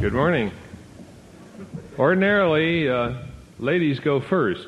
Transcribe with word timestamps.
Good 0.00 0.14
morning. 0.14 0.50
Ordinarily, 1.98 2.88
uh, 2.88 3.18
ladies 3.58 4.00
go 4.00 4.18
first, 4.18 4.66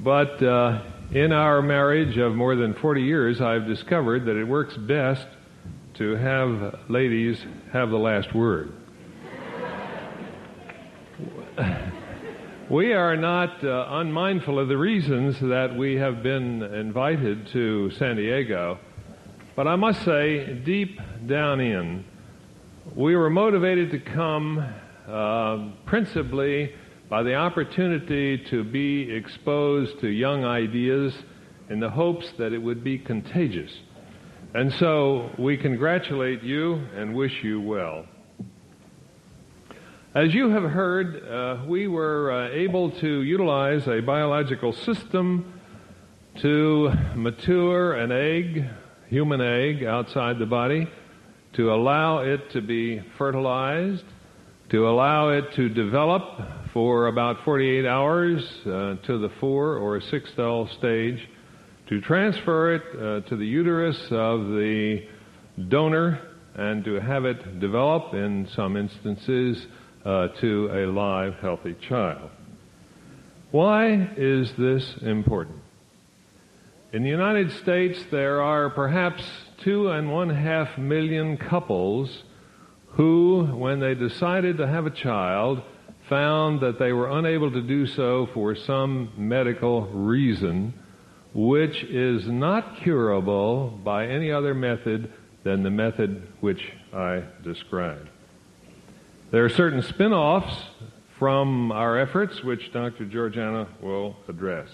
but 0.00 0.40
uh, 0.40 0.80
in 1.10 1.32
our 1.32 1.60
marriage 1.60 2.18
of 2.18 2.36
more 2.36 2.54
than 2.54 2.72
40 2.74 3.02
years, 3.02 3.40
I've 3.40 3.66
discovered 3.66 4.26
that 4.26 4.36
it 4.36 4.44
works 4.44 4.76
best 4.76 5.26
to 5.94 6.14
have 6.14 6.78
ladies 6.88 7.44
have 7.72 7.90
the 7.90 7.98
last 7.98 8.32
word. 8.32 8.72
we 12.70 12.92
are 12.92 13.16
not 13.16 13.64
uh, 13.64 13.86
unmindful 13.90 14.56
of 14.60 14.68
the 14.68 14.78
reasons 14.78 15.40
that 15.40 15.74
we 15.76 15.96
have 15.96 16.22
been 16.22 16.62
invited 16.62 17.48
to 17.48 17.90
San 17.90 18.14
Diego, 18.14 18.78
but 19.56 19.66
I 19.66 19.74
must 19.74 20.04
say, 20.04 20.54
deep 20.54 21.00
down 21.26 21.58
in, 21.58 22.04
we 22.94 23.16
were 23.16 23.30
motivated 23.30 23.90
to 23.90 23.98
come 23.98 24.58
uh, 25.08 25.68
principally 25.86 26.74
by 27.08 27.22
the 27.22 27.34
opportunity 27.34 28.38
to 28.50 28.64
be 28.64 29.10
exposed 29.10 30.00
to 30.00 30.08
young 30.08 30.44
ideas 30.44 31.14
in 31.70 31.80
the 31.80 31.90
hopes 31.90 32.30
that 32.38 32.52
it 32.52 32.58
would 32.58 32.84
be 32.84 32.98
contagious. 32.98 33.72
And 34.54 34.72
so 34.74 35.30
we 35.38 35.56
congratulate 35.56 36.42
you 36.42 36.74
and 36.94 37.14
wish 37.14 37.42
you 37.42 37.60
well. 37.60 38.06
As 40.14 40.34
you 40.34 40.50
have 40.50 40.64
heard, 40.64 41.22
uh, 41.26 41.64
we 41.66 41.86
were 41.86 42.32
uh, 42.32 42.50
able 42.50 42.90
to 42.92 43.22
utilize 43.22 43.86
a 43.86 44.00
biological 44.00 44.72
system 44.72 45.60
to 46.40 46.90
mature 47.14 47.94
an 47.94 48.12
egg, 48.12 48.64
human 49.08 49.40
egg, 49.40 49.84
outside 49.84 50.38
the 50.38 50.46
body 50.46 50.88
to 51.58 51.74
allow 51.74 52.18
it 52.18 52.52
to 52.52 52.60
be 52.60 53.02
fertilized, 53.18 54.04
to 54.70 54.88
allow 54.88 55.30
it 55.30 55.52
to 55.56 55.68
develop 55.68 56.22
for 56.72 57.08
about 57.08 57.44
48 57.44 57.84
hours 57.84 58.44
uh, 58.60 58.94
to 59.04 59.18
the 59.18 59.28
four 59.40 59.76
or 59.76 60.00
six 60.00 60.30
cell 60.36 60.68
stage, 60.78 61.28
to 61.88 62.00
transfer 62.00 62.74
it 62.74 62.82
uh, 62.94 63.28
to 63.28 63.34
the 63.34 63.44
uterus 63.44 64.00
of 64.12 64.50
the 64.50 65.04
donor, 65.66 66.20
and 66.54 66.84
to 66.84 67.00
have 67.00 67.24
it 67.24 67.58
develop 67.58 68.14
in 68.14 68.48
some 68.54 68.76
instances 68.76 69.66
uh, 70.04 70.28
to 70.40 70.70
a 70.72 70.86
live, 70.86 71.34
healthy 71.40 71.74
child. 71.88 72.30
Why 73.50 74.12
is 74.16 74.52
this 74.56 74.94
important? 75.02 75.56
In 76.92 77.02
the 77.02 77.10
United 77.10 77.50
States, 77.50 77.98
there 78.12 78.42
are 78.42 78.70
perhaps 78.70 79.24
two 79.62 79.90
and 79.90 80.10
one 80.10 80.30
half 80.30 80.78
million 80.78 81.36
couples 81.36 82.22
who, 82.92 83.44
when 83.44 83.80
they 83.80 83.94
decided 83.94 84.56
to 84.58 84.66
have 84.66 84.86
a 84.86 84.90
child, 84.90 85.62
found 86.08 86.60
that 86.60 86.78
they 86.78 86.92
were 86.92 87.10
unable 87.18 87.50
to 87.50 87.60
do 87.60 87.86
so 87.86 88.28
for 88.32 88.54
some 88.54 89.12
medical 89.16 89.86
reason, 89.88 90.72
which 91.34 91.84
is 91.84 92.26
not 92.26 92.76
curable 92.78 93.68
by 93.84 94.06
any 94.06 94.32
other 94.32 94.54
method 94.54 95.12
than 95.44 95.62
the 95.62 95.70
method 95.70 96.26
which 96.40 96.72
I 96.92 97.22
described. 97.42 98.08
There 99.30 99.44
are 99.44 99.50
certain 99.50 99.82
spin 99.82 100.12
offs 100.12 100.64
from 101.18 101.70
our 101.72 101.98
efforts 101.98 102.42
which 102.42 102.72
Dr. 102.72 103.04
Georgeanna 103.04 103.68
will 103.82 104.16
address. 104.28 104.68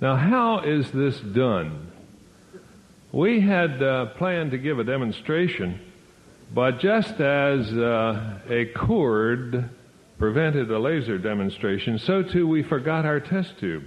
Now, 0.00 0.16
how 0.16 0.60
is 0.60 0.90
this 0.90 1.20
done? 1.20 1.92
We 3.14 3.40
had 3.42 3.80
uh, 3.80 4.06
planned 4.16 4.50
to 4.50 4.58
give 4.58 4.80
a 4.80 4.84
demonstration, 4.84 5.80
but 6.52 6.80
just 6.80 7.20
as 7.20 7.72
uh, 7.72 8.40
a 8.48 8.64
cord 8.74 9.70
prevented 10.18 10.68
a 10.68 10.80
laser 10.80 11.16
demonstration, 11.18 12.00
so 12.00 12.24
too 12.24 12.48
we 12.48 12.64
forgot 12.64 13.06
our 13.06 13.20
test 13.20 13.56
tube, 13.60 13.84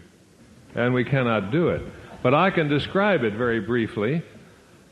and 0.76 0.94
we 0.94 1.04
cannot 1.04 1.52
do 1.52 1.68
it. 1.68 1.82
But 2.24 2.36
I 2.36 2.52
can 2.52 2.70
describe 2.70 3.26
it 3.26 3.34
very 3.34 3.60
briefly. 3.60 4.24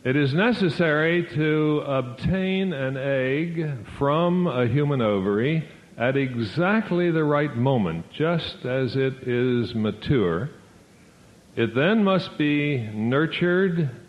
It 0.04 0.18
is 0.18 0.34
necessary 0.34 1.26
to 1.36 1.84
obtain 1.88 2.74
an 2.74 2.98
egg 2.98 3.88
from 3.98 4.48
a 4.48 4.68
human 4.68 5.02
ovary 5.02 5.66
at 5.98 6.18
exactly 6.18 7.10
the 7.10 7.24
right 7.24 7.56
moment, 7.56 8.12
just 8.12 8.66
as 8.66 8.98
it 8.98 9.26
is 9.26 9.74
mature. 9.74 10.50
It 11.56 11.74
then 11.74 12.04
must 12.04 12.38
be 12.38 12.80
nurtured 12.94 14.02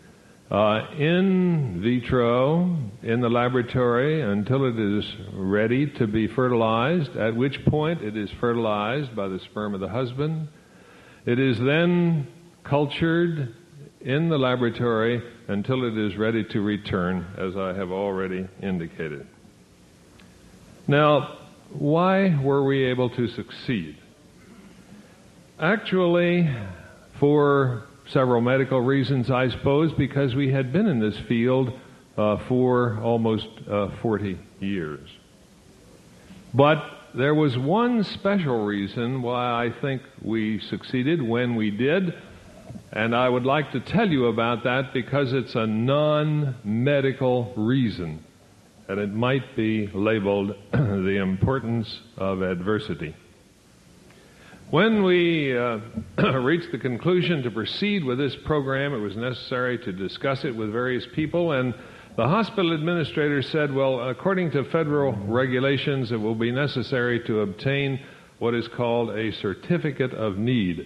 uh, 0.49 0.87
in 0.97 1.81
vitro 1.81 2.77
in 3.03 3.19
the 3.19 3.29
laboratory 3.29 4.21
until 4.21 4.65
it 4.65 4.79
is 4.79 5.05
ready 5.33 5.87
to 5.87 6.07
be 6.07 6.27
fertilized, 6.27 7.15
at 7.17 7.35
which 7.35 7.63
point 7.65 8.01
it 8.01 8.15
is 8.15 8.29
fertilized 8.39 9.15
by 9.15 9.27
the 9.27 9.39
sperm 9.39 9.73
of 9.73 9.81
the 9.81 9.89
husband. 9.89 10.47
It 11.25 11.39
is 11.39 11.59
then 11.59 12.27
cultured 12.63 13.53
in 13.99 14.29
the 14.29 14.37
laboratory 14.37 15.21
until 15.49 15.83
it 15.83 15.97
is 15.97 16.15
ready 16.15 16.45
to 16.45 16.61
return, 16.61 17.25
as 17.37 17.57
I 17.57 17.73
have 17.73 17.91
already 17.91 18.47
indicated. 18.61 19.27
Now, 20.87 21.37
why 21.73 22.37
were 22.41 22.63
we 22.63 22.85
able 22.85 23.09
to 23.09 23.27
succeed? 23.27 23.97
Actually, 25.59 26.49
for 27.19 27.83
several 28.09 28.41
medical 28.41 28.79
reasons, 28.79 29.29
I 29.29 29.49
suppose, 29.49 29.91
because 29.93 30.35
we 30.35 30.51
had 30.51 30.71
been 30.71 30.87
in 30.87 30.99
this 30.99 31.17
field 31.27 31.71
uh, 32.17 32.37
for 32.47 32.99
almost 33.01 33.47
uh, 33.69 33.89
40 34.01 34.37
years. 34.59 35.09
But 36.53 36.83
there 37.13 37.35
was 37.35 37.57
one 37.57 38.03
special 38.03 38.65
reason 38.65 39.21
why 39.21 39.65
I 39.65 39.71
think 39.81 40.01
we 40.21 40.59
succeeded 40.59 41.21
when 41.21 41.55
we 41.55 41.71
did, 41.71 42.13
and 42.91 43.15
I 43.15 43.27
would 43.27 43.45
like 43.45 43.71
to 43.73 43.79
tell 43.79 44.07
you 44.07 44.27
about 44.27 44.63
that 44.63 44.93
because 44.93 45.33
it's 45.33 45.55
a 45.55 45.67
non 45.67 46.55
medical 46.63 47.53
reason, 47.55 48.23
and 48.87 48.99
it 48.99 49.13
might 49.13 49.55
be 49.55 49.87
labeled 49.87 50.55
the 50.71 51.19
importance 51.21 51.99
of 52.17 52.41
adversity. 52.41 53.15
When 54.69 55.03
we 55.03 55.57
uh, 55.57 55.79
reached 56.41 56.73
the 56.73 56.77
conclusion 56.77 57.41
to 57.43 57.51
proceed 57.51 58.03
with 58.03 58.17
this 58.17 58.35
program, 58.35 58.93
it 58.93 58.97
was 58.97 59.15
necessary 59.15 59.77
to 59.77 59.93
discuss 59.93 60.43
it 60.43 60.53
with 60.53 60.73
various 60.73 61.07
people, 61.15 61.53
and 61.53 61.73
the 62.17 62.27
hospital 62.27 62.73
administrator 62.73 63.41
said, 63.41 63.73
well, 63.73 64.09
according 64.09 64.51
to 64.51 64.65
federal 64.65 65.13
regulations, 65.13 66.11
it 66.11 66.17
will 66.17 66.35
be 66.35 66.51
necessary 66.51 67.21
to 67.27 67.39
obtain 67.39 68.01
what 68.39 68.53
is 68.53 68.67
called 68.67 69.11
a 69.11 69.31
certificate 69.31 70.11
of 70.13 70.37
need. 70.37 70.85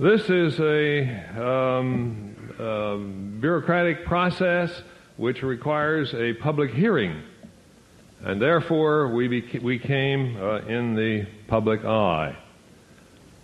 This 0.00 0.28
is 0.28 0.58
a 0.58 1.40
um, 1.40 2.34
uh, 2.58 2.96
bureaucratic 3.40 4.04
process 4.04 4.82
which 5.16 5.44
requires 5.44 6.12
a 6.12 6.32
public 6.32 6.72
hearing 6.72 7.22
and 8.24 8.40
therefore 8.40 9.08
we, 9.08 9.28
beca- 9.28 9.62
we 9.62 9.78
came 9.78 10.36
uh, 10.36 10.58
in 10.60 10.94
the 10.94 11.26
public 11.48 11.84
eye. 11.84 12.36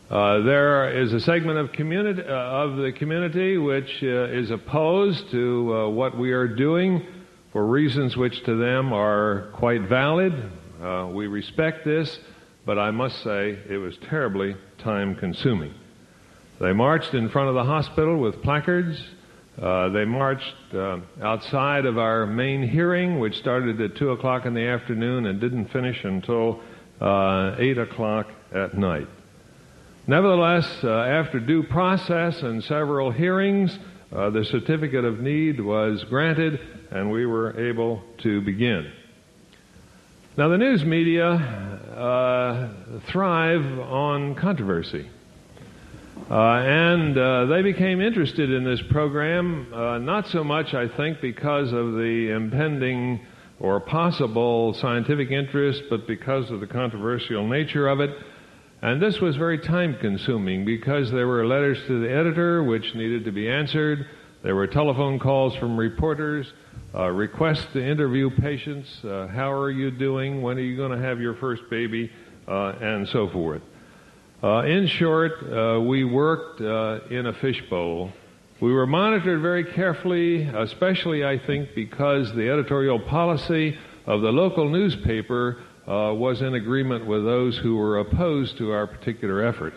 Uh, 0.09 0.41
there 0.41 0.91
is 1.03 1.12
a 1.12 1.21
segment 1.21 1.59
of 1.59 1.72
community 1.72 2.22
uh, 2.22 2.33
of 2.33 2.77
the 2.77 2.93
community 2.93 3.59
which 3.59 4.03
uh, 4.03 4.25
is 4.28 4.50
opposed 4.50 5.31
to 5.31 5.75
uh, 5.75 5.89
what 5.89 6.16
we 6.16 6.33
are 6.33 6.49
doing 6.49 7.05
for 7.53 7.66
reasons 7.66 8.16
which 8.16 8.43
to 8.44 8.56
them 8.56 8.93
are 8.93 9.50
quite 9.53 9.83
valid. 9.83 10.33
Uh, 10.83 11.09
we 11.12 11.27
respect 11.27 11.84
this, 11.84 12.19
but 12.65 12.78
I 12.78 12.91
must 12.91 13.22
say 13.22 13.59
it 13.69 13.78
was 13.78 13.99
terribly 14.09 14.56
time 14.78 15.15
consuming. 15.15 15.75
They 16.60 16.72
marched 16.72 17.15
in 17.15 17.28
front 17.28 17.48
of 17.48 17.54
the 17.54 17.65
hospital 17.65 18.16
with 18.16 18.42
placards 18.42 19.03
uh, 19.60 19.89
they 19.89 20.05
marched 20.05 20.55
uh, 20.72 20.99
outside 21.21 21.84
of 21.84 21.99
our 21.99 22.27
main 22.27 22.63
hearing, 22.63 23.19
which 23.19 23.37
started 23.39 23.81
at 23.81 23.97
2 23.97 24.10
o'clock 24.10 24.47
in 24.47 24.55
the 24.55 24.65
afternoon 24.65 25.27
and 25.27 25.41
didn't 25.41 25.66
finish 25.72 26.05
until 26.05 26.60
uh, 27.01 27.57
8 27.59 27.78
o'clock 27.78 28.28
at 28.55 28.78
night. 28.78 29.09
Nevertheless, 30.07 30.66
uh, 30.84 30.91
after 30.91 31.41
due 31.41 31.65
process 31.65 32.41
and 32.43 32.63
several 32.63 33.10
hearings, 33.10 33.77
uh, 34.13 34.31
the 34.31 34.45
certificate 34.45 35.05
of 35.05 35.21
need 35.21 35.60
was 35.60 36.05
granted 36.05 36.60
and 36.93 37.10
we 37.10 37.27
were 37.27 37.69
able 37.69 38.03
to 38.19 38.41
begin. 38.41 38.93
Now, 40.37 40.49
the 40.49 40.57
news 40.57 40.84
media 40.84 41.81
thrive 43.09 43.78
on 43.81 44.37
controversy. 44.37 45.10
Uh, 46.30 46.60
and 46.60 47.16
uh, 47.16 47.47
they 47.47 47.62
became 47.62 48.00
interested 48.00 48.50
in 48.50 48.65
this 48.65 48.82
program, 48.91 49.72
uh, 49.72 49.98
not 49.98 50.28
so 50.28 50.44
much, 50.44 50.74
I 50.74 50.86
think, 50.88 51.20
because 51.20 51.72
of 51.72 51.94
the 51.94 52.32
impending 52.34 53.20
or 53.60 53.80
possible 53.80 54.74
scientific 54.74 55.30
interest, 55.30 55.84
but 55.88 56.06
because 56.06 56.50
of 56.50 56.60
the 56.60 56.66
controversial 56.66 57.48
nature 57.48 57.88
of 57.88 58.00
it. 58.00 58.10
And 58.82 59.00
this 59.03 59.20
was 59.20 59.36
very 59.36 59.59
time 59.59 59.97
consuming 60.00 60.65
because 60.65 61.10
there 61.10 61.26
were 61.26 61.47
letters 61.47 61.78
to 61.86 62.00
the 62.00 62.12
editor 62.12 62.62
which 62.62 62.94
needed 62.94 63.24
to 63.24 63.32
be 63.32 63.48
answered. 63.48 64.06
There 64.42 64.54
were 64.54 64.66
telephone 64.66 65.18
calls 65.18 65.56
from 65.56 65.76
reporters. 65.76 66.53
uh, 66.94 67.09
requests 67.10 67.66
to 67.72 67.84
interview 67.84 68.30
patients. 68.30 68.88
Uh, 69.04 69.26
how 69.28 69.53
are 69.53 69.71
you 69.71 69.91
doing? 69.91 70.42
When 70.42 70.56
are 70.56 70.62
you 70.62 70.76
going 70.76 70.92
to 70.92 70.98
have 70.98 71.21
your 71.21 71.34
first 71.34 71.62
baby? 71.71 72.10
Uh, 72.47 72.72
and 72.80 73.06
so 73.09 73.28
forth. 73.28 73.60
Uh, 74.42 74.62
in 74.64 74.86
short, 74.86 75.32
uh, 75.42 75.80
we 75.80 76.04
worked 76.04 76.60
in 76.60 77.26
a 77.26 77.32
fishbowl. 77.40 78.12
We 78.60 78.72
were 78.72 78.86
monitored 78.86 79.40
very 79.40 79.64
carefully, 79.64 80.42
especially, 80.42 81.24
I 81.24 81.38
think, 81.44 81.70
because 81.74 82.32
the 82.34 82.50
editorial 82.50 83.00
policy 83.00 83.76
of 84.06 84.20
the 84.22 84.30
local 84.30 84.68
newspaper 84.68 85.58
was 85.86 86.40
in 86.42 86.54
agreement 86.54 87.06
with 87.06 87.24
those 87.24 87.56
who 87.58 87.76
were 87.76 87.98
opposed 87.98 88.58
to 88.58 88.72
our 88.72 88.86
particular 88.86 89.44
effort. 89.44 89.74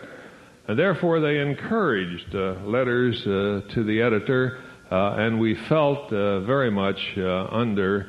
And 0.68 0.78
therefore, 0.78 1.20
they 1.20 1.38
encouraged 1.38 2.32
letters 2.32 3.22
to 3.24 3.84
the 3.84 4.02
editor 4.02 4.58
uh, 4.92 5.14
and 5.16 5.40
we 5.40 5.54
felt 5.70 6.12
uh, 6.12 6.40
very 6.40 6.70
much 6.70 6.98
uh, 7.16 7.46
under 7.46 8.08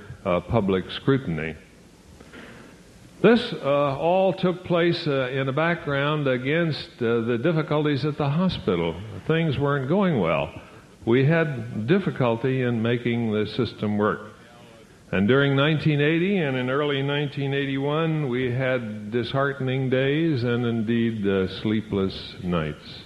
public 0.50 0.84
scrutiny. 0.92 1.56
This 3.22 3.54
uh, 3.54 3.98
all 3.98 4.34
took 4.34 4.66
place 4.66 5.08
uh, 5.08 5.30
in 5.30 5.48
a 5.48 5.54
background 5.54 6.28
against 6.28 6.90
uh, 7.00 7.22
the 7.22 7.40
difficulties 7.42 8.04
at 8.04 8.18
the 8.18 8.30
hospital. 8.30 9.00
Things 9.28 9.58
weren't 9.58 9.88
going 9.88 10.20
well. 10.20 10.54
We 11.06 11.26
had 11.26 11.88
difficulty 11.88 12.62
in 12.62 12.82
making 12.82 13.32
the 13.32 13.46
system 13.48 13.98
work. 13.98 14.32
And 15.12 15.28
during 15.28 15.56
1980 15.56 16.38
and 16.40 16.58
in 16.58 16.70
early 16.70 17.04
1981, 17.04 18.30
we 18.30 18.52
had 18.52 19.12
disheartening 19.12 19.90
days 19.90 20.44
and 20.44 20.66
indeed 20.66 21.50
sleepless 21.62 22.36
nights. 22.42 23.03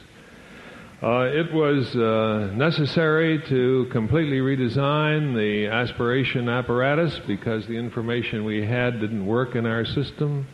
Uh, 1.01 1.29
it 1.31 1.53
was 1.53 1.95
uh, 1.95 2.51
necessary 2.55 3.39
to 3.47 3.87
completely 3.91 4.39
redesign 4.39 5.35
the 5.35 5.67
aspiration 5.67 6.49
apparatus 6.49 7.19
because 7.27 7.67
the 7.67 7.77
information 7.77 8.43
we 8.43 8.65
had 8.65 8.99
didn't 8.99 9.23
work 9.23 9.53
in 9.53 9.67
our 9.67 9.85
system. 9.85 10.47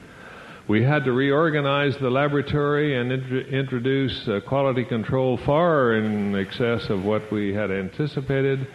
We 0.67 0.83
had 0.83 1.05
to 1.05 1.13
reorganize 1.13 1.95
the 1.95 2.09
laboratory 2.09 2.99
and 2.99 3.09
int- 3.13 3.47
introduce 3.47 4.27
uh, 4.27 4.41
quality 4.45 4.83
control 4.83 5.37
far 5.45 5.93
in 5.93 6.35
excess 6.35 6.89
of 6.89 7.05
what 7.05 7.31
we 7.31 7.53
had 7.53 7.71
anticipated. 7.71 8.67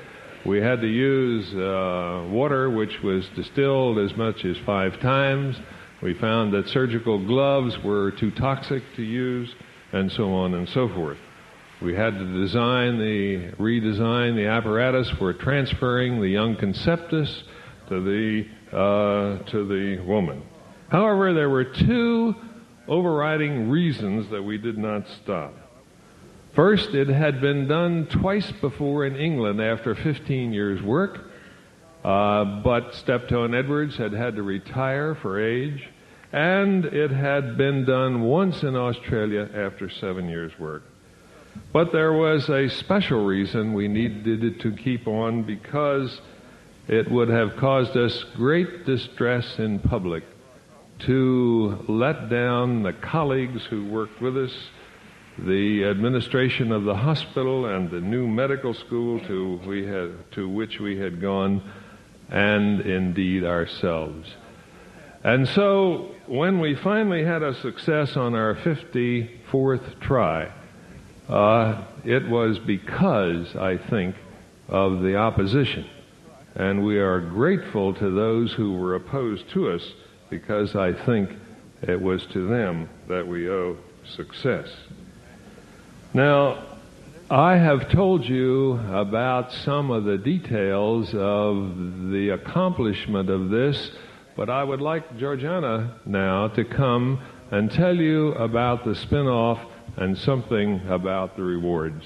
We 0.47 0.63
had 0.63 0.81
to 0.81 0.89
use 0.89 1.53
uh, 1.53 2.29
water 2.31 2.71
which 2.71 3.03
was 3.03 3.29
distilled 3.37 3.99
as 3.99 4.17
much 4.17 4.43
as 4.47 4.57
five 4.65 4.99
times. 5.01 5.55
We 6.01 6.15
found 6.15 6.55
that 6.55 6.67
surgical 6.69 7.23
gloves 7.27 7.77
were 7.85 8.13
too 8.13 8.31
toxic 8.31 8.83
to 8.97 9.03
use, 9.03 9.55
and 9.93 10.11
so 10.11 10.33
on 10.33 10.55
and 10.55 10.67
so 10.71 10.89
forth. 10.89 11.19
We 11.81 11.95
had 11.95 12.19
to 12.19 12.41
design 12.41 12.99
the, 12.99 13.53
redesign 13.53 14.35
the 14.35 14.47
apparatus 14.47 15.09
for 15.11 15.33
transferring 15.33 16.21
the 16.21 16.29
young 16.29 16.57
conceptus 16.57 17.45
to 17.89 18.01
the, 18.01 18.47
uh, 18.77 19.45
to 19.51 19.65
the 19.65 20.03
woman. 20.03 20.43
However, 20.89 21.33
there 21.33 21.49
were 21.49 21.63
two 21.63 22.35
overriding 22.89 23.71
reasons 23.71 24.29
that 24.31 24.43
we 24.43 24.59
did 24.59 24.77
not 24.77 25.07
stop. 25.23 25.55
First, 26.57 26.95
it 26.95 27.07
had 27.07 27.41
been 27.41 27.69
done 27.69 28.07
twice 28.07 28.51
before 28.61 29.07
in 29.07 29.15
England 29.15 29.61
after 29.61 29.95
15 29.95 30.53
years' 30.53 30.83
work, 30.83 31.31
uh, 32.03 32.45
but 32.63 32.97
Steptoe 32.97 33.45
and 33.45 33.55
Edwards 33.55 33.97
had 33.97 34.13
had 34.13 34.35
to 34.35 34.43
retire 34.43 35.15
for 35.15 35.41
age, 35.41 35.89
and 36.33 36.87
it 36.87 37.13
had 37.13 37.57
been 37.57 37.85
done 37.85 38.23
once 38.23 38.65
in 38.65 38.75
Australia 38.75 39.49
after 39.55 39.89
seven 39.89 40.29
years' 40.29 40.59
work. 40.59 40.83
But 41.73 41.93
there 41.93 42.13
was 42.13 42.49
a 42.49 42.69
special 42.69 43.25
reason 43.25 43.75
we 43.75 43.89
needed 43.89 44.61
to 44.61 44.73
keep 44.73 45.07
on 45.07 45.43
because 45.43 46.21
it 46.89 47.11
would 47.11 47.29
have 47.29 47.57
caused 47.57 47.97
us 47.97 48.25
great 48.35 48.87
distress 48.87 49.59
in 49.59 49.79
public 49.79 50.25
to 51.01 51.85
let 51.87 52.29
down 52.29 52.83
the 52.83 52.93
colleagues 52.93 53.65
who 53.67 53.85
worked 53.87 54.21
with 54.21 54.37
us, 54.37 54.53
the 55.39 55.85
administration 55.85 56.73
of 56.73 56.85
the 56.85 56.97
hospital 56.97 57.67
and 57.67 57.91
the 57.91 58.01
new 58.01 58.27
medical 58.27 58.75
school 58.75 59.21
to, 59.21 59.61
we 59.67 59.87
had, 59.87 60.33
to 60.33 60.49
which 60.49 60.81
we 60.81 60.99
had 60.99 61.21
gone, 61.21 61.63
and 62.31 62.81
indeed 62.81 63.45
ourselves. 63.45 64.29
And 65.23 65.47
so 65.49 66.15
when 66.27 66.61
we 66.61 66.75
finally 66.75 67.25
had 67.25 67.43
a 67.43 67.55
success 67.55 68.17
on 68.17 68.35
our 68.35 68.55
54th 68.55 70.01
try, 70.01 70.53
uh, 71.29 71.83
it 72.05 72.29
was 72.29 72.59
because, 72.59 73.55
I 73.57 73.77
think, 73.77 74.17
of 74.69 75.03
the 75.03 75.17
opposition. 75.17 75.89
And 76.55 76.85
we 76.85 76.99
are 76.99 77.21
grateful 77.21 77.95
to 77.95 78.11
those 78.11 78.53
who 78.53 78.75
were 78.75 78.95
opposed 78.95 79.49
to 79.51 79.71
us 79.71 79.93
because 80.31 80.75
I 80.75 80.93
think 80.93 81.31
it 81.83 82.01
was 82.01 82.25
to 82.27 82.49
them 82.49 82.89
that 83.09 83.27
we 83.27 83.49
owe 83.49 83.77
success. 84.05 84.69
Now, 86.15 86.65
I 87.31 87.57
have 87.57 87.91
told 87.91 88.25
you 88.25 88.81
about 88.91 89.53
some 89.53 89.91
of 89.91 90.05
the 90.05 90.17
details 90.17 91.15
of 91.15 92.11
the 92.11 92.31
accomplishment 92.31 93.29
of 93.29 93.51
this, 93.51 93.91
but 94.35 94.49
I 94.49 94.65
would 94.65 94.81
like 94.81 95.19
Georgeanna 95.19 95.93
now 96.07 96.49
to 96.49 96.65
come 96.65 97.21
and 97.51 97.71
tell 97.71 97.95
you 97.95 98.33
about 98.33 98.85
the 98.85 98.95
spin-off 98.95 99.61
and 99.97 100.17
something 100.17 100.81
about 100.89 101.37
the 101.37 101.43
rewards. 101.43 102.05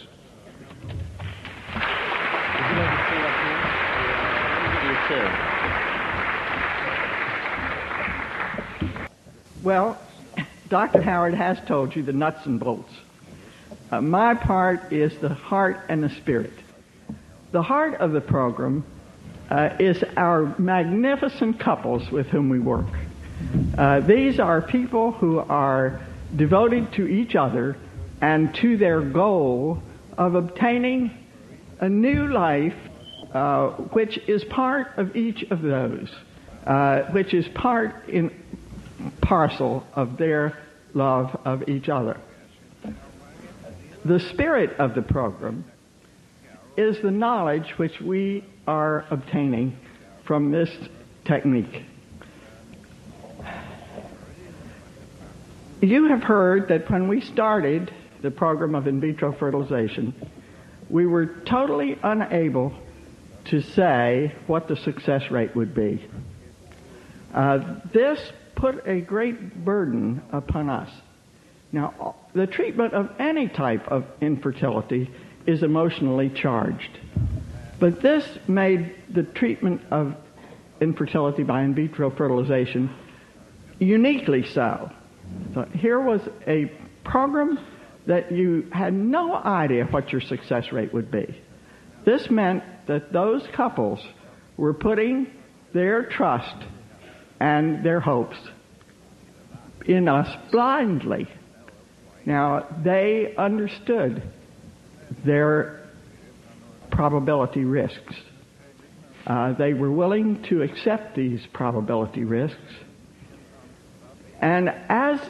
Well, 9.62 9.99
Dr. 10.69 11.02
Howard 11.02 11.34
has 11.34 11.58
told 11.67 11.94
you 11.94 12.02
the 12.02 12.12
nuts 12.12 12.46
and 12.46 12.58
bolts. 12.58 12.93
Uh, 13.90 14.00
my 14.00 14.34
part 14.34 14.93
is 14.93 15.17
the 15.19 15.29
heart 15.29 15.79
and 15.88 16.02
the 16.02 16.08
spirit. 16.08 16.52
The 17.52 17.62
heart 17.62 18.00
of 18.00 18.12
the 18.12 18.23
program 18.23 18.84
uh, 19.50 19.76
is 19.79 20.02
our 20.17 20.55
magnificent 20.58 21.61
couples 21.61 22.11
with 22.11 22.26
whom 22.29 22.49
we 22.49 22.58
work. 22.58 22.87
Uh, 23.76 24.00
these 24.00 24.40
are 24.40 24.62
people 24.62 25.12
who 25.12 25.38
are 25.38 26.00
devoted 26.34 26.93
to 26.94 27.06
each 27.06 27.34
other 27.34 27.76
and 28.20 28.55
to 28.56 28.76
their 28.76 29.00
goal 29.00 29.82
of 30.17 30.34
obtaining 30.34 31.10
a 31.81 31.89
new 31.89 32.29
life 32.29 32.74
uh, 33.32 33.70
which 33.93 34.19
is 34.29 34.44
part 34.44 34.89
of 34.98 35.17
each 35.17 35.43
of 35.51 35.62
those, 35.62 36.10
uh, 36.67 37.03
which 37.12 37.32
is 37.32 37.48
part 37.48 38.08
in 38.08 38.31
parcel 39.20 39.86
of 39.94 40.17
their 40.17 40.58
love 40.94 41.41
of 41.44 41.69
each 41.69 41.89
other. 41.89 42.20
The 44.05 44.20
spirit 44.20 44.79
of 44.79 44.94
the 44.94 45.03
program 45.03 45.65
is 46.77 47.01
the 47.01 47.10
knowledge 47.10 47.72
which 47.77 48.01
we 48.01 48.44
are 48.67 49.06
obtaining 49.10 49.77
from 50.24 50.51
this 50.51 50.70
technique. 51.24 51.84
You 55.82 56.05
have 56.10 56.22
heard 56.22 56.69
that 56.69 56.89
when 56.89 57.08
we 57.08 57.20
started 57.20 57.93
the 58.22 58.31
program 58.31 58.77
of 58.77 58.86
in 58.86 59.01
vitro 59.01 59.32
fertilization, 59.32 60.15
we 60.89 61.06
were 61.06 61.27
totally 61.27 61.98
unable 62.05 62.72
to 63.46 63.60
say 63.60 64.32
what 64.46 64.69
the 64.69 64.77
success 64.77 65.29
rate 65.32 65.56
would 65.56 65.74
be. 65.74 66.08
Uh, 67.34 67.81
this 67.93 68.32
put 68.55 68.86
a 68.86 69.01
great 69.01 69.65
burden 69.65 70.22
upon 70.31 70.70
us. 70.70 70.89
Now, 71.72 72.15
the 72.32 72.46
treatment 72.46 72.94
of 72.94 73.10
any 73.19 73.48
type 73.48 73.89
of 73.89 74.05
infertility 74.20 75.10
is 75.46 75.65
emotionally 75.65 76.29
charged. 76.29 76.96
But 77.81 78.01
this 78.01 78.24
made 78.46 78.94
the 79.12 79.24
treatment 79.24 79.81
of 79.91 80.15
infertility 80.81 81.43
by 81.43 81.62
in 81.62 81.74
vitro 81.74 82.10
fertilization 82.10 82.89
uniquely 83.81 84.46
so. 84.46 84.93
So 85.55 85.65
here 85.74 86.01
was 86.01 86.20
a 86.46 86.72
program 87.05 87.58
that 88.06 88.32
you 88.32 88.69
had 88.72 88.93
no 88.93 89.34
idea 89.34 89.84
what 89.84 90.10
your 90.12 90.20
success 90.20 90.72
rate 90.72 90.93
would 90.93 91.10
be. 91.10 91.41
This 92.05 92.31
meant 92.31 92.65
that 92.86 93.12
those 93.12 93.46
couples 93.55 94.01
were 94.56 94.74
putting 94.74 95.29
their 95.72 96.05
trust 96.05 96.56
and 97.41 97.84
their 97.84 98.01
hopes 98.01 98.36
in 99.86 100.08
us 100.08 100.29
blindly. 100.51 101.29
Now, 102.24 102.67
they 102.84 103.34
understood 103.36 104.22
their 105.24 105.89
probability 106.91 107.65
risks. 107.65 108.15
Uh, 109.27 109.53
they 109.55 109.74
were 109.74 109.91
willing 109.91 110.43
to 110.44 110.62
accept 110.62 111.17
these 111.17 111.41
probability 111.53 112.24
risks. 112.24 112.58
And 114.43 114.69
as 114.89 115.20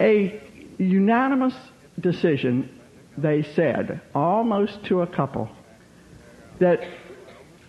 a 0.00 0.42
unanimous 0.76 1.54
decision, 2.00 2.68
they 3.16 3.42
said, 3.54 4.00
almost 4.14 4.84
to 4.86 5.02
a 5.02 5.06
couple, 5.06 5.48
that 6.58 6.80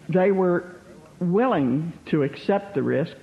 they 0.10 0.32
were 0.32 0.76
willing 1.20 1.94
to 2.08 2.24
accept 2.24 2.74
the 2.74 2.82
risk 2.84 3.16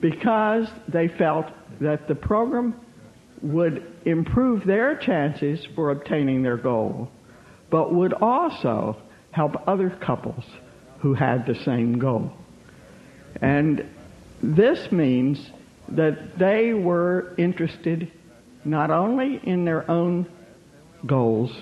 because 0.00 0.68
they 0.88 1.08
felt 1.08 1.46
that 1.80 2.08
the 2.08 2.14
program 2.14 2.74
would 3.42 3.86
improve 4.06 4.64
their 4.64 4.96
chances 4.96 5.66
for 5.74 5.90
obtaining 5.90 6.42
their 6.42 6.56
goal, 6.56 7.10
but 7.70 7.92
would 7.92 8.14
also 8.14 8.96
help 9.32 9.68
other 9.68 9.90
couples 9.90 10.44
who 11.00 11.12
had 11.12 11.44
the 11.44 11.54
same 11.54 11.98
goal. 11.98 12.32
And 13.42 13.86
this 14.42 14.90
means 14.90 15.50
that 15.88 16.38
they 16.38 16.72
were 16.72 17.34
interested 17.38 18.10
not 18.64 18.90
only 18.90 19.40
in 19.44 19.64
their 19.64 19.88
own 19.90 20.26
goals, 21.06 21.52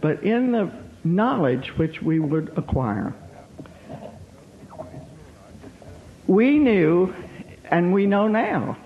but 0.00 0.22
in 0.22 0.52
the 0.52 0.70
knowledge 1.04 1.72
which 1.76 2.02
we 2.02 2.18
would 2.18 2.52
acquire. 2.56 3.14
We 6.26 6.58
knew, 6.58 7.14
and 7.70 7.92
we 7.92 8.06
know 8.06 8.28
now, 8.28 8.76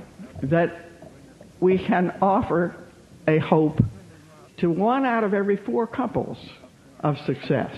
that 0.43 0.89
we 1.61 1.79
can 1.79 2.15
offer 2.23 2.77
a 3.27 3.39
hope 3.39 3.81
to 4.59 4.71
one 4.71 5.05
out 5.05 5.25
of 5.25 5.35
every 5.35 5.57
four 5.57 5.87
couples 5.87 6.39
of 7.01 7.19
success. 7.27 7.75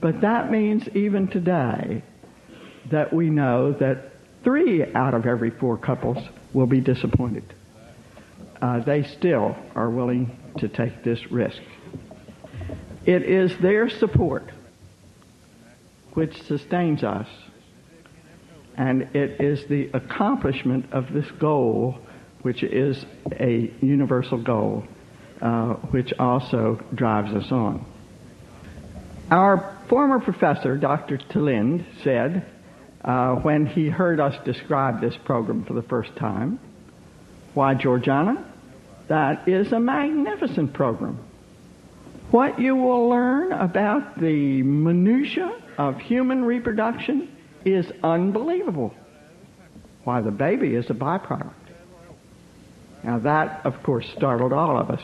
But 0.00 0.20
that 0.20 0.50
means 0.50 0.86
even 0.94 1.28
today 1.28 2.02
that 2.90 3.12
we 3.12 3.30
know 3.30 3.72
that 3.74 4.11
three 4.44 4.84
out 4.94 5.14
of 5.14 5.26
every 5.26 5.50
four 5.50 5.76
couples 5.76 6.18
will 6.52 6.66
be 6.66 6.80
disappointed. 6.80 7.44
Uh, 8.60 8.80
they 8.80 9.02
still 9.02 9.56
are 9.74 9.90
willing 9.90 10.36
to 10.58 10.68
take 10.68 11.02
this 11.02 11.30
risk. 11.30 11.60
It 13.04 13.22
is 13.22 13.56
their 13.58 13.88
support 13.88 14.48
which 16.12 16.42
sustains 16.42 17.02
us, 17.02 17.26
and 18.76 19.02
it 19.14 19.40
is 19.40 19.66
the 19.66 19.90
accomplishment 19.94 20.92
of 20.92 21.12
this 21.12 21.30
goal, 21.32 21.98
which 22.42 22.62
is 22.62 23.04
a 23.32 23.72
universal 23.80 24.38
goal, 24.38 24.84
uh, 25.40 25.74
which 25.90 26.12
also 26.18 26.80
drives 26.94 27.32
us 27.34 27.50
on. 27.50 27.84
Our 29.30 29.76
former 29.88 30.20
professor, 30.20 30.76
Dr. 30.76 31.16
TeLinde, 31.18 31.84
said 32.02 32.44
uh, 33.04 33.34
when 33.36 33.66
he 33.66 33.88
heard 33.88 34.20
us 34.20 34.34
describe 34.44 35.00
this 35.00 35.14
program 35.24 35.64
for 35.64 35.74
the 35.74 35.82
first 35.82 36.14
time, 36.16 36.58
Why, 37.54 37.74
Georgeanna, 37.74 38.44
that 39.08 39.48
is 39.48 39.72
a 39.72 39.80
magnificent 39.80 40.72
program. 40.72 41.18
What 42.30 42.58
you 42.58 42.76
will 42.76 43.08
learn 43.08 43.52
about 43.52 44.18
the 44.18 44.62
minutiae 44.62 45.60
of 45.76 45.98
human 45.98 46.44
reproduction 46.44 47.28
is 47.64 47.90
unbelievable. 48.02 48.94
Why, 50.04 50.20
the 50.20 50.30
baby 50.30 50.74
is 50.74 50.88
a 50.88 50.94
byproduct. 50.94 51.52
Now 53.04 53.18
that, 53.18 53.66
of 53.66 53.82
course, 53.82 54.06
startled 54.16 54.52
all 54.52 54.78
of 54.78 54.90
us. 54.90 55.02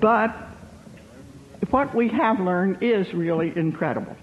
But 0.00 0.34
what 1.70 1.94
we 1.94 2.08
have 2.08 2.40
learned 2.40 2.82
is 2.82 3.12
really 3.12 3.52
incredible. 3.54 4.16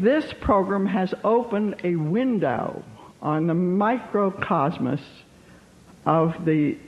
This 0.00 0.32
program 0.40 0.86
has 0.86 1.12
opened 1.24 1.80
a 1.82 1.96
window 1.96 2.84
on 3.20 3.48
the 3.48 3.54
microcosmos 3.54 5.00
of 6.06 6.44
the 6.44 6.78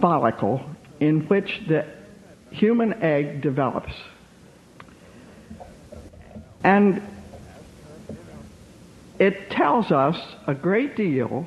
follicle 0.00 0.64
in 1.00 1.22
which 1.22 1.62
the 1.66 1.84
human 2.52 3.02
egg 3.02 3.40
develops. 3.40 3.92
And 6.62 7.02
it 9.18 9.50
tells 9.50 9.90
us 9.90 10.16
a 10.46 10.54
great 10.54 10.94
deal 10.94 11.44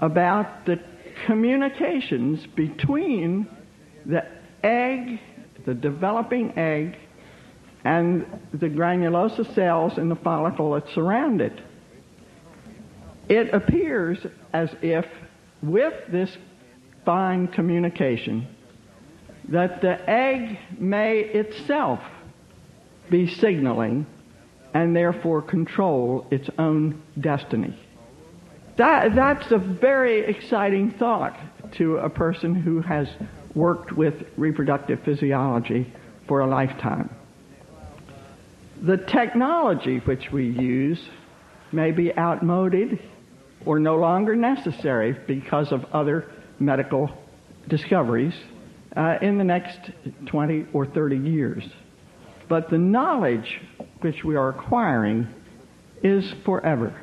about 0.00 0.64
the 0.64 0.80
communications 1.26 2.46
between 2.46 3.46
the 4.06 4.24
egg, 4.62 5.20
the 5.66 5.74
developing 5.74 6.56
egg, 6.56 6.96
and 7.88 8.26
the 8.52 8.68
granulosa 8.68 9.54
cells 9.54 9.96
in 9.96 10.10
the 10.10 10.16
follicle 10.16 10.72
that 10.72 10.86
surround 10.90 11.40
it. 11.40 11.58
It 13.30 13.54
appears 13.54 14.18
as 14.52 14.68
if 14.82 15.06
with 15.62 15.94
this 16.12 16.36
fine 17.06 17.48
communication 17.48 18.46
that 19.48 19.80
the 19.80 19.98
egg 20.08 20.58
may 20.78 21.20
itself 21.20 22.00
be 23.08 23.26
signaling 23.26 24.04
and 24.74 24.94
therefore 24.94 25.40
control 25.40 26.26
its 26.30 26.50
own 26.58 27.02
destiny. 27.18 27.74
That, 28.76 29.14
that's 29.14 29.50
a 29.50 29.56
very 29.56 30.26
exciting 30.26 30.90
thought 30.98 31.38
to 31.76 31.96
a 31.96 32.10
person 32.10 32.54
who 32.54 32.82
has 32.82 33.08
worked 33.54 33.92
with 33.92 34.26
reproductive 34.36 35.00
physiology 35.04 35.90
for 36.26 36.40
a 36.40 36.46
lifetime. 36.46 37.08
The 38.82 38.96
technology 38.96 39.98
which 39.98 40.30
we 40.30 40.46
use 40.46 41.00
may 41.72 41.90
be 41.90 42.16
outmoded 42.16 43.00
or 43.66 43.80
no 43.80 43.96
longer 43.96 44.36
necessary 44.36 45.16
because 45.26 45.72
of 45.72 45.84
other 45.92 46.30
medical 46.60 47.10
discoveries 47.66 48.34
uh, 48.96 49.18
in 49.20 49.36
the 49.36 49.44
next 49.44 49.78
20 50.26 50.66
or 50.72 50.86
30 50.86 51.16
years. 51.16 51.64
But 52.48 52.70
the 52.70 52.78
knowledge 52.78 53.60
which 54.00 54.22
we 54.22 54.36
are 54.36 54.50
acquiring 54.50 55.26
is 56.02 56.32
forever. 56.44 56.94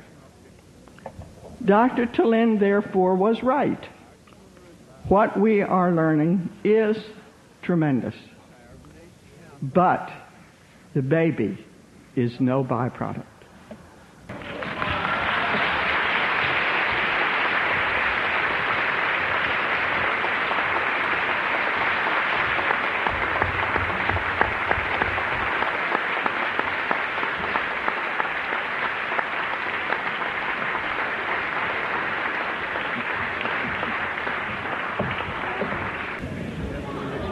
Dr. 1.63 2.05
TeLinde, 2.05 2.59
therefore, 2.59 3.15
was 3.15 3.43
right. 3.43 3.85
What 5.09 5.37
we 5.39 5.61
are 5.61 5.91
learning 5.91 6.49
is 6.63 6.97
tremendous. 7.61 8.15
But 9.61 10.11
the 10.93 11.01
baby 11.01 11.64
is 12.15 12.39
no 12.39 12.63
byproduct. 12.63 13.25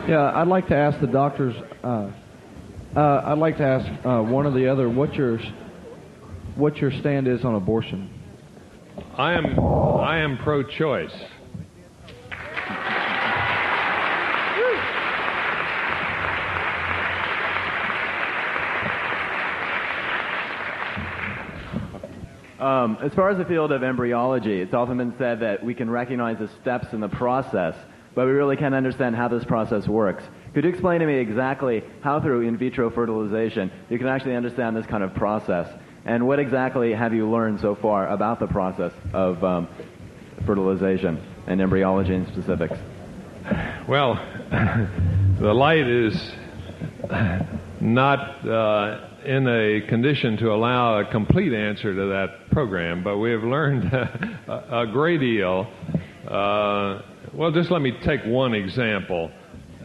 Yeah, 0.05 0.31
I'd 0.35 0.47
like 0.47 0.67
to 0.67 0.75
ask 0.75 0.99
the 0.99 1.07
doctors. 1.07 1.55
Uh, 1.83 2.11
uh, 2.95 3.21
I'd 3.25 3.38
like 3.39 3.57
to 3.57 3.63
ask 3.63 4.05
uh, 4.05 4.21
one 4.21 4.45
or 4.45 4.51
the 4.51 4.67
other 4.67 4.89
what 4.89 5.15
your 5.15 5.39
what 6.55 6.77
your 6.77 6.91
stand 6.91 7.27
is 7.27 7.43
on 7.43 7.55
abortion. 7.55 8.09
I 9.17 9.33
am 9.33 9.59
I 9.59 10.19
am 10.19 10.38
pro-choice. 10.38 11.13
Um, 22.59 22.97
as 23.03 23.13
far 23.13 23.29
as 23.29 23.38
the 23.38 23.43
field 23.43 23.73
of 23.73 23.83
embryology, 23.83 24.62
it's 24.62 24.73
often 24.73 24.97
been 24.97 25.13
said 25.17 25.41
that 25.41 25.62
we 25.65 25.73
can 25.73 25.89
recognize 25.89 26.38
the 26.38 26.50
steps 26.62 26.88
in 26.93 27.01
the 27.01 27.09
process, 27.09 27.75
but 28.15 28.25
we 28.25 28.32
really 28.32 28.58
can't 28.58 28.75
understand 28.75 29.15
how 29.15 29.27
this 29.27 29.43
process 29.43 29.88
works. 29.88 30.24
Could 30.53 30.63
you 30.63 30.70
explain 30.70 31.00
to 31.00 31.05
me 31.05 31.15
exactly 31.15 31.84
how 32.01 32.20
through 32.20 32.41
in 32.41 32.58
vitro 32.58 32.89
fertilization 32.89 33.72
you 33.89 33.98
can 33.98 34.08
actually 34.08 34.36
understand 34.36 34.75
this 34.75 34.86
kind 34.86 35.03
of 35.03 35.13
process? 35.15 35.67
And 36.05 36.27
what 36.27 36.39
exactly 36.39 36.93
have 36.93 37.13
you 37.13 37.29
learned 37.29 37.60
so 37.62 37.75
far 37.75 38.08
about 38.10 38.39
the 38.39 38.48
process 38.48 38.91
of 39.13 39.43
um, 39.43 39.67
fertilization 40.46 41.22
and 41.48 41.62
embryology 41.62 42.13
in 42.13 42.27
specifics? 42.27 42.77
Well, 43.88 44.15
the 45.39 45.53
light 45.53 45.88
is 45.88 46.32
not 47.82 48.48
uh, 48.48 49.10
in 49.25 49.48
a 49.48 49.88
condition 49.88 50.38
to 50.38 50.51
allow 50.51 51.00
a 51.00 51.05
complete 51.12 51.53
answer 51.53 51.93
to 51.96 52.05
that 52.10 52.51
program, 52.51 53.03
but 53.03 53.17
we 53.17 53.32
have 53.32 53.43
learned 53.43 53.91
a, 54.48 54.82
a 54.82 54.88
great 54.88 55.20
deal. 55.20 55.67
Uh, 56.27 57.01
well, 57.33 57.51
just 57.51 57.71
let 57.71 57.81
me 57.81 57.91
take 58.03 58.23
one 58.25 58.53
example. 58.53 59.31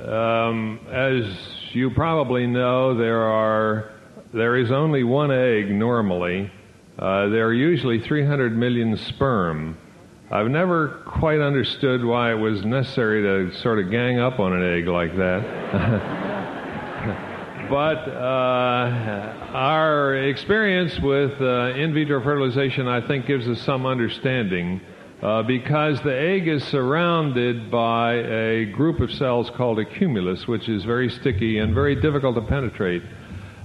Um, 0.00 0.80
as 0.90 1.24
you 1.72 1.90
probably 1.90 2.46
know, 2.46 2.94
there 2.94 3.22
are 3.22 3.92
there 4.34 4.56
is 4.56 4.70
only 4.70 5.02
one 5.02 5.30
egg 5.30 5.70
normally. 5.70 6.52
Uh, 6.98 7.28
there 7.28 7.46
are 7.46 7.54
usually 7.54 8.00
300 8.00 8.56
million 8.56 8.96
sperm. 8.96 9.78
I've 10.30 10.50
never 10.50 11.02
quite 11.06 11.40
understood 11.40 12.04
why 12.04 12.32
it 12.32 12.34
was 12.34 12.66
necessary 12.66 13.22
to 13.22 13.56
sort 13.60 13.78
of 13.78 13.90
gang 13.90 14.18
up 14.18 14.38
on 14.38 14.52
an 14.52 14.62
egg 14.62 14.86
like 14.86 15.16
that. 15.16 15.40
but 17.70 18.10
uh, 18.10 19.50
our 19.54 20.16
experience 20.16 20.98
with 21.00 21.40
uh, 21.40 21.72
in 21.74 21.94
vitro 21.94 22.22
fertilization, 22.22 22.86
I 22.86 23.00
think, 23.06 23.26
gives 23.26 23.48
us 23.48 23.62
some 23.62 23.86
understanding 23.86 24.82
uh, 25.22 25.42
because 25.42 26.00
the 26.02 26.16
egg 26.16 26.46
is 26.46 26.62
surrounded 26.64 27.70
by 27.70 28.14
a 28.14 28.66
group 28.66 29.00
of 29.00 29.10
cells 29.12 29.50
called 29.50 29.78
a 29.78 29.84
cumulus, 29.84 30.46
which 30.46 30.68
is 30.68 30.84
very 30.84 31.08
sticky 31.08 31.58
and 31.58 31.74
very 31.74 32.00
difficult 32.00 32.36
to 32.36 32.42
penetrate. 32.42 33.02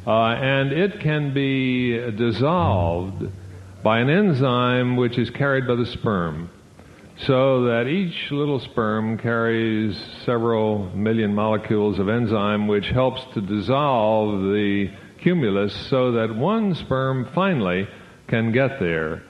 Uh, 0.05 0.29
and 0.29 0.71
it 0.71 0.99
can 0.99 1.33
be 1.33 1.91
dissolved 2.11 3.29
by 3.83 3.99
an 3.99 4.09
enzyme 4.09 4.95
which 4.95 5.17
is 5.17 5.29
carried 5.29 5.67
by 5.67 5.75
the 5.75 5.85
sperm 5.85 6.49
so 7.17 7.65
that 7.65 7.87
each 7.87 8.31
little 8.31 8.59
sperm 8.59 9.17
carries 9.17 9.97
several 10.25 10.89
million 10.95 11.33
molecules 11.33 11.99
of 11.99 12.09
enzyme 12.09 12.67
which 12.67 12.87
helps 12.87 13.21
to 13.33 13.41
dissolve 13.41 14.41
the 14.51 14.89
cumulus 15.21 15.73
so 15.89 16.13
that 16.13 16.35
one 16.35 16.73
sperm 16.75 17.29
finally 17.33 17.87
can 18.27 18.51
get 18.51 18.79
there. 18.79 19.21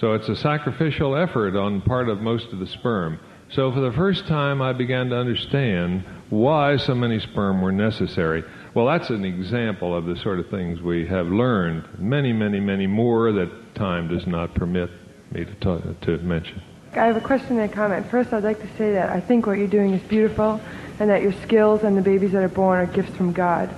So 0.00 0.12
it's 0.12 0.28
a 0.28 0.36
sacrificial 0.36 1.16
effort 1.16 1.56
on 1.56 1.80
part 1.80 2.08
of 2.08 2.20
most 2.20 2.52
of 2.52 2.60
the 2.60 2.68
sperm. 2.68 3.18
So 3.50 3.72
for 3.72 3.80
the 3.80 3.92
first 3.92 4.28
time 4.28 4.62
I 4.62 4.72
began 4.72 5.08
to 5.10 5.16
understand 5.16 6.04
why 6.30 6.76
so 6.76 6.94
many 6.94 7.18
sperm 7.18 7.60
were 7.60 7.72
necessary. 7.72 8.44
Well, 8.74 8.86
that's 8.86 9.10
an 9.10 9.24
example 9.24 9.96
of 9.96 10.04
the 10.04 10.16
sort 10.16 10.38
of 10.38 10.48
things 10.50 10.80
we 10.80 11.06
have 11.06 11.26
learned. 11.26 11.98
Many, 11.98 12.32
many, 12.32 12.60
many 12.60 12.86
more 12.86 13.32
that 13.32 13.74
time 13.74 14.06
does 14.08 14.26
not 14.26 14.54
permit 14.54 14.90
me 15.32 15.44
to, 15.44 15.54
talk, 15.56 16.00
to 16.02 16.18
mention. 16.18 16.62
I 16.92 17.06
have 17.06 17.16
a 17.16 17.20
question 17.20 17.58
and 17.58 17.70
a 17.70 17.74
comment. 17.74 18.08
First, 18.08 18.32
I'd 18.32 18.44
like 18.44 18.60
to 18.60 18.76
say 18.76 18.92
that 18.92 19.10
I 19.10 19.20
think 19.20 19.46
what 19.46 19.58
you're 19.58 19.66
doing 19.66 19.94
is 19.94 20.02
beautiful 20.02 20.60
and 21.00 21.10
that 21.10 21.22
your 21.22 21.32
skills 21.42 21.82
and 21.82 21.96
the 21.96 22.02
babies 22.02 22.32
that 22.32 22.42
are 22.42 22.48
born 22.48 22.78
are 22.78 22.86
gifts 22.86 23.16
from 23.16 23.32
God. 23.32 23.74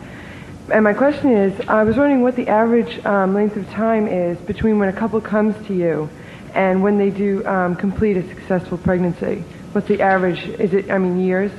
And 0.72 0.84
my 0.84 0.94
question 0.94 1.32
is, 1.32 1.60
I 1.66 1.82
was 1.82 1.96
wondering 1.96 2.22
what 2.22 2.36
the 2.36 2.46
average 2.46 3.04
um, 3.04 3.34
length 3.34 3.56
of 3.56 3.68
time 3.70 4.06
is 4.06 4.38
between 4.38 4.78
when 4.78 4.88
a 4.88 4.92
couple 4.92 5.20
comes 5.20 5.56
to 5.66 5.74
you 5.74 6.08
and 6.54 6.80
when 6.80 6.96
they 6.96 7.10
do 7.10 7.44
um, 7.44 7.74
complete 7.74 8.16
a 8.16 8.28
successful 8.28 8.78
pregnancy. 8.78 9.42
What's 9.72 9.88
the 9.88 10.00
average? 10.00 10.38
Is 10.60 10.72
it, 10.72 10.88
I 10.88 10.98
mean, 10.98 11.20
years? 11.20 11.50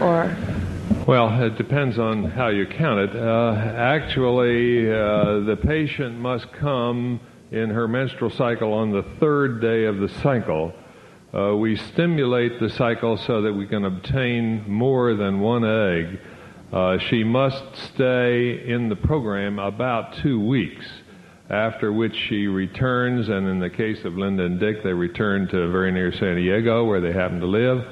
Or? 0.00 0.36
Well, 1.06 1.42
it 1.42 1.56
depends 1.56 1.98
on 2.00 2.24
how 2.24 2.48
you 2.48 2.66
count 2.66 2.98
it. 2.98 3.14
Uh, 3.14 3.52
actually, 3.76 4.90
uh, 4.90 5.40
the 5.40 5.56
patient 5.56 6.18
must 6.18 6.52
come 6.52 7.20
in 7.52 7.70
her 7.70 7.86
menstrual 7.86 8.30
cycle 8.30 8.72
on 8.72 8.90
the 8.90 9.04
third 9.20 9.60
day 9.60 9.84
of 9.84 9.98
the 9.98 10.08
cycle. 10.08 10.72
Uh, 11.32 11.54
we 11.54 11.76
stimulate 11.76 12.58
the 12.58 12.70
cycle 12.70 13.16
so 13.16 13.42
that 13.42 13.52
we 13.52 13.66
can 13.66 13.84
obtain 13.84 14.68
more 14.68 15.14
than 15.14 15.38
one 15.38 15.64
egg. 15.64 16.18
Uh, 16.72 16.98
she 16.98 17.24
must 17.24 17.64
stay 17.94 18.62
in 18.66 18.88
the 18.88 18.96
program 18.96 19.58
about 19.58 20.14
two 20.22 20.38
weeks, 20.38 20.86
after 21.48 21.90
which 21.90 22.14
she 22.28 22.46
returns, 22.46 23.28
and 23.30 23.48
in 23.48 23.58
the 23.58 23.70
case 23.70 24.04
of 24.04 24.18
Linda 24.18 24.44
and 24.44 24.60
Dick, 24.60 24.82
they 24.82 24.92
return 24.92 25.48
to 25.48 25.70
very 25.70 25.90
near 25.90 26.12
San 26.12 26.36
Diego, 26.36 26.84
where 26.84 27.00
they 27.00 27.12
happen 27.12 27.40
to 27.40 27.46
live, 27.46 27.86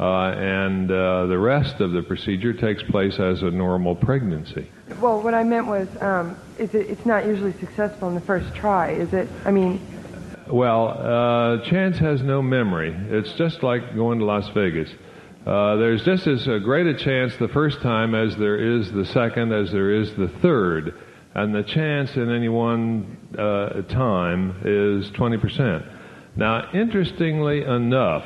uh, 0.00 0.30
and 0.30 0.90
uh, 0.90 1.26
the 1.26 1.38
rest 1.38 1.80
of 1.80 1.92
the 1.92 2.02
procedure 2.02 2.54
takes 2.54 2.82
place 2.84 3.18
as 3.20 3.42
a 3.42 3.50
normal 3.50 3.94
pregnancy. 3.94 4.66
Well, 4.98 5.20
what 5.20 5.34
I 5.34 5.44
meant 5.44 5.66
was, 5.66 5.88
um, 6.00 6.34
is 6.58 6.74
it, 6.74 6.88
it's 6.88 7.04
not 7.04 7.26
usually 7.26 7.52
successful 7.52 8.08
in 8.08 8.14
the 8.14 8.20
first 8.22 8.54
try, 8.54 8.92
is 8.92 9.12
it? 9.12 9.28
I 9.44 9.50
mean, 9.50 9.78
well, 10.48 10.88
uh, 10.88 11.64
chance 11.68 11.98
has 11.98 12.22
no 12.22 12.40
memory. 12.40 12.96
It's 13.10 13.32
just 13.34 13.62
like 13.62 13.94
going 13.94 14.20
to 14.20 14.24
Las 14.24 14.48
Vegas. 14.54 14.90
Uh, 15.44 15.74
there's 15.74 16.04
just 16.04 16.26
as 16.28 16.44
great 16.62 16.86
a 16.86 16.94
chance 16.94 17.34
the 17.36 17.48
first 17.48 17.80
time 17.80 18.14
as 18.14 18.36
there 18.36 18.56
is 18.56 18.92
the 18.92 19.04
second, 19.04 19.52
as 19.52 19.72
there 19.72 19.90
is 19.90 20.14
the 20.14 20.28
third. 20.40 20.94
And 21.34 21.52
the 21.52 21.64
chance 21.64 22.14
in 22.16 22.30
any 22.30 22.48
one 22.48 23.16
uh, 23.36 23.82
time 23.82 24.60
is 24.64 25.10
20%. 25.10 25.84
Now, 26.36 26.70
interestingly 26.72 27.64
enough, 27.64 28.24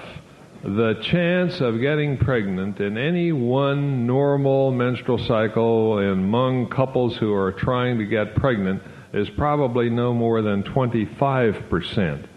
the 0.62 0.94
chance 1.00 1.60
of 1.60 1.80
getting 1.80 2.18
pregnant 2.18 2.80
in 2.80 2.98
any 2.98 3.32
one 3.32 4.06
normal 4.06 4.70
menstrual 4.70 5.18
cycle 5.18 5.98
among 5.98 6.68
couples 6.68 7.16
who 7.16 7.32
are 7.32 7.52
trying 7.52 7.98
to 7.98 8.04
get 8.04 8.34
pregnant 8.34 8.82
is 9.14 9.30
probably 9.30 9.88
no 9.88 10.12
more 10.12 10.42
than 10.42 10.62
25%. 10.64 12.28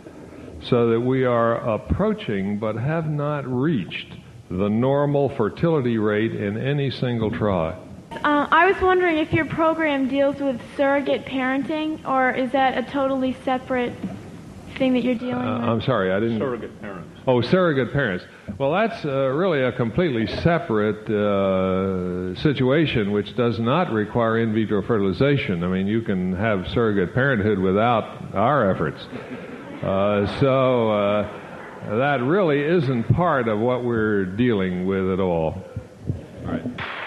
So 0.61 0.89
that 0.89 0.99
we 1.01 1.25
are 1.25 1.55
approaching 1.55 2.59
but 2.59 2.75
have 2.75 3.09
not 3.09 3.45
reached 3.45 4.15
the 4.49 4.69
normal 4.69 5.29
fertility 5.29 5.97
rate 5.97 6.33
in 6.33 6.57
any 6.57 6.89
single 6.89 7.31
try. 7.31 7.77
Uh, 8.11 8.47
I 8.51 8.71
was 8.71 8.81
wondering 8.81 9.17
if 9.17 9.31
your 9.31 9.45
program 9.45 10.09
deals 10.09 10.37
with 10.37 10.59
surrogate 10.75 11.25
parenting, 11.25 12.03
or 12.07 12.31
is 12.31 12.51
that 12.53 12.77
a 12.77 12.91
totally 12.91 13.37
separate 13.45 13.93
thing 14.77 14.93
that 14.93 15.03
you're 15.03 15.13
dealing 15.13 15.47
uh, 15.47 15.59
with? 15.59 15.69
I'm 15.69 15.81
sorry, 15.81 16.11
I 16.11 16.19
didn't. 16.19 16.39
Surrogate 16.39 16.81
parents. 16.81 17.09
Oh, 17.27 17.41
surrogate 17.41 17.93
parents. 17.93 18.25
Well, 18.57 18.71
that's 18.71 19.05
uh, 19.05 19.27
really 19.27 19.61
a 19.61 19.71
completely 19.71 20.25
separate 20.41 21.07
uh, 21.07 22.33
situation 22.41 23.11
which 23.11 23.35
does 23.35 23.59
not 23.59 23.91
require 23.91 24.39
in 24.39 24.53
vitro 24.53 24.81
fertilization. 24.81 25.63
I 25.63 25.67
mean, 25.67 25.85
you 25.85 26.01
can 26.01 26.33
have 26.33 26.67
surrogate 26.69 27.13
parenthood 27.13 27.59
without 27.59 28.33
our 28.33 28.71
efforts. 28.71 29.01
Uh, 29.83 30.39
so 30.39 30.91
uh, 30.91 31.48
that 31.87 32.21
really 32.21 32.61
isn't 32.61 33.03
part 33.15 33.47
of 33.47 33.59
what 33.59 33.83
we're 33.83 34.25
dealing 34.25 34.85
with 34.85 35.11
at 35.11 35.19
all. 35.19 35.55
All 36.45 36.51
right. 36.51 36.98